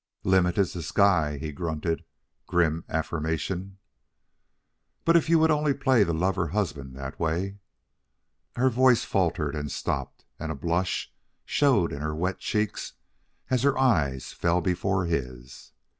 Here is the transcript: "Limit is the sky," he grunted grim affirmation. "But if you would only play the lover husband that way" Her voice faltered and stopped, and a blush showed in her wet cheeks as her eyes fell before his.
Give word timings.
"Limit 0.23 0.57
is 0.57 0.73
the 0.73 0.81
sky," 0.81 1.37
he 1.37 1.51
grunted 1.51 2.03
grim 2.47 2.83
affirmation. 2.89 3.77
"But 5.05 5.15
if 5.15 5.29
you 5.29 5.37
would 5.37 5.51
only 5.51 5.75
play 5.75 6.03
the 6.03 6.11
lover 6.11 6.47
husband 6.47 6.95
that 6.95 7.19
way" 7.19 7.59
Her 8.55 8.71
voice 8.71 9.03
faltered 9.03 9.55
and 9.55 9.71
stopped, 9.71 10.25
and 10.39 10.51
a 10.51 10.55
blush 10.55 11.13
showed 11.45 11.93
in 11.93 11.99
her 12.01 12.15
wet 12.15 12.39
cheeks 12.39 12.93
as 13.51 13.61
her 13.61 13.77
eyes 13.77 14.33
fell 14.33 14.59
before 14.59 15.05
his. 15.05 15.71